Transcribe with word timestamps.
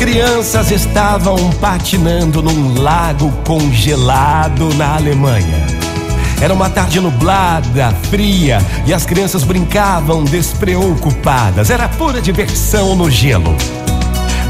crianças 0.00 0.70
estavam 0.70 1.50
patinando 1.60 2.42
num 2.42 2.80
lago 2.80 3.30
congelado 3.44 4.72
na 4.74 4.96
Alemanha. 4.96 5.66
Era 6.40 6.54
uma 6.54 6.70
tarde 6.70 6.98
nublada, 6.98 7.94
fria, 8.10 8.58
e 8.86 8.94
as 8.94 9.04
crianças 9.04 9.44
brincavam 9.44 10.24
despreocupadas. 10.24 11.68
Era 11.68 11.86
pura 11.88 12.22
diversão 12.22 12.96
no 12.96 13.10
gelo. 13.10 13.54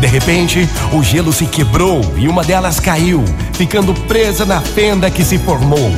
De 0.00 0.06
repente, 0.06 0.68
o 0.92 1.02
gelo 1.02 1.32
se 1.32 1.46
quebrou 1.46 2.00
e 2.16 2.28
uma 2.28 2.44
delas 2.44 2.78
caiu, 2.78 3.24
ficando 3.52 3.92
presa 3.92 4.46
na 4.46 4.60
fenda 4.60 5.10
que 5.10 5.24
se 5.24 5.36
formou. 5.36 5.90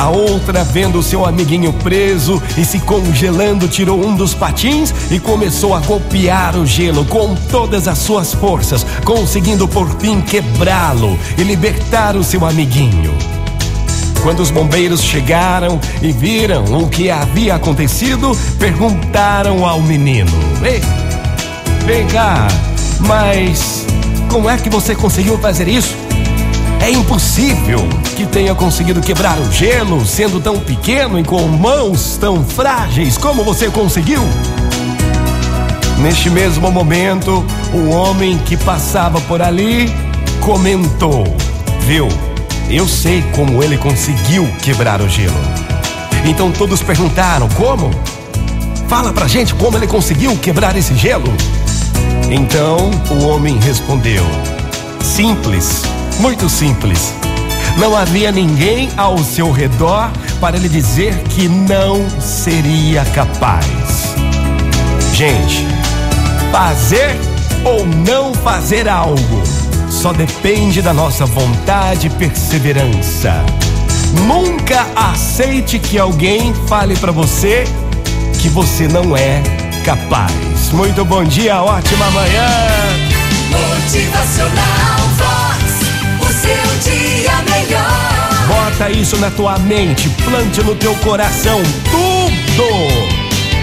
A 0.00 0.08
outra, 0.08 0.64
vendo 0.64 1.02
seu 1.02 1.26
amiguinho 1.26 1.74
preso 1.74 2.42
e 2.56 2.64
se 2.64 2.80
congelando, 2.80 3.68
tirou 3.68 4.02
um 4.02 4.16
dos 4.16 4.32
patins 4.32 4.94
e 5.10 5.20
começou 5.20 5.74
a 5.74 5.80
golpear 5.80 6.56
o 6.56 6.64
gelo 6.64 7.04
com 7.04 7.34
todas 7.34 7.86
as 7.86 7.98
suas 7.98 8.32
forças, 8.32 8.86
conseguindo 9.04 9.68
por 9.68 9.90
fim 10.00 10.22
quebrá-lo 10.22 11.18
e 11.36 11.42
libertar 11.42 12.16
o 12.16 12.24
seu 12.24 12.46
amiguinho. 12.46 13.12
Quando 14.22 14.40
os 14.40 14.50
bombeiros 14.50 15.02
chegaram 15.02 15.78
e 16.00 16.12
viram 16.12 16.64
o 16.80 16.88
que 16.88 17.10
havia 17.10 17.56
acontecido, 17.56 18.34
perguntaram 18.58 19.66
ao 19.66 19.82
menino: 19.82 20.32
Ei, 20.64 20.80
vem 21.84 22.06
cá, 22.06 22.48
mas 23.00 23.84
como 24.30 24.48
é 24.48 24.56
que 24.56 24.70
você 24.70 24.94
conseguiu 24.94 25.36
fazer 25.36 25.68
isso? 25.68 25.94
É 26.80 26.90
impossível 26.90 27.78
que 28.16 28.26
tenha 28.26 28.54
conseguido 28.54 29.02
quebrar 29.02 29.38
o 29.38 29.52
gelo 29.52 30.04
sendo 30.06 30.40
tão 30.40 30.58
pequeno 30.58 31.20
e 31.20 31.24
com 31.24 31.46
mãos 31.46 32.16
tão 32.16 32.42
frágeis 32.42 33.18
como 33.18 33.44
você 33.44 33.68
conseguiu. 33.68 34.22
Neste 35.98 36.30
mesmo 36.30 36.70
momento, 36.70 37.44
o 37.74 37.90
homem 37.90 38.38
que 38.38 38.56
passava 38.56 39.20
por 39.22 39.42
ali 39.42 39.92
comentou: 40.40 41.24
Viu, 41.80 42.08
eu 42.70 42.88
sei 42.88 43.22
como 43.36 43.62
ele 43.62 43.76
conseguiu 43.76 44.48
quebrar 44.62 45.02
o 45.02 45.08
gelo. 45.08 45.36
Então 46.24 46.50
todos 46.50 46.82
perguntaram: 46.82 47.46
Como? 47.50 47.90
Fala 48.88 49.12
pra 49.12 49.28
gente 49.28 49.54
como 49.54 49.76
ele 49.76 49.86
conseguiu 49.86 50.36
quebrar 50.38 50.74
esse 50.76 50.94
gelo. 50.96 51.30
Então 52.30 52.90
o 53.10 53.26
homem 53.26 53.58
respondeu: 53.58 54.24
Simples 55.02 55.82
muito 56.18 56.48
simples. 56.48 57.14
Não 57.76 57.96
havia 57.96 58.32
ninguém 58.32 58.90
ao 58.96 59.18
seu 59.18 59.50
redor 59.50 60.10
para 60.40 60.58
lhe 60.58 60.68
dizer 60.68 61.16
que 61.30 61.48
não 61.48 62.04
seria 62.20 63.04
capaz. 63.06 64.14
Gente, 65.14 65.66
fazer 66.50 67.16
ou 67.64 67.86
não 67.86 68.34
fazer 68.34 68.88
algo 68.88 69.42
só 69.90 70.12
depende 70.12 70.80
da 70.80 70.94
nossa 70.94 71.26
vontade 71.26 72.06
e 72.06 72.10
perseverança. 72.10 73.44
Nunca 74.26 74.86
aceite 74.96 75.78
que 75.78 75.98
alguém 75.98 76.54
fale 76.66 76.96
para 76.96 77.12
você 77.12 77.64
que 78.40 78.48
você 78.48 78.88
não 78.88 79.16
é 79.16 79.42
capaz. 79.84 80.70
Muito 80.72 81.04
bom 81.04 81.22
dia, 81.24 81.60
ótima 81.62 82.10
manhã. 82.10 82.48
Motivacional 83.50 84.59
Isso 88.92 89.16
na 89.16 89.30
tua 89.30 89.58
mente, 89.58 90.08
plante 90.24 90.62
no 90.62 90.74
teu 90.74 90.94
coração. 90.96 91.62
Tudo, 91.90 92.68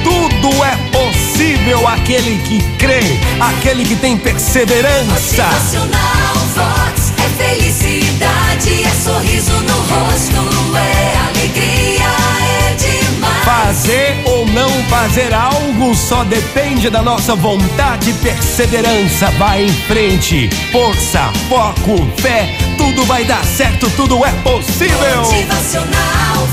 tudo 0.03 0.64
é 0.64 0.75
possível 0.92 1.88
aquele 1.88 2.42
que 2.44 2.59
crê, 2.78 3.02
aquele 3.39 3.86
que 3.86 3.95
tem 3.95 4.17
perseverança. 4.17 5.44
Vox 6.55 7.14
é 7.17 7.44
felicidade, 7.44 8.83
é 8.83 8.89
sorriso 9.04 9.36
fazer 15.08 15.34
algo 15.34 15.95
só 15.95 16.26
depende 16.26 16.90
da 16.90 17.02
nossa 17.02 17.34
vontade 17.34 18.10
e 18.10 18.14
perseverança. 18.16 19.32
Vai 19.32 19.64
em 19.64 19.70
frente, 19.70 20.50
força, 20.72 21.32
foco, 21.48 22.06
fé 22.18 22.58
tudo 22.78 23.04
vai 23.06 23.23
dar 23.26 23.44
certo, 23.44 23.90
tudo 23.92 24.23
é 24.26 24.32
possível. 24.44 25.18
Motivacional 25.23 26.48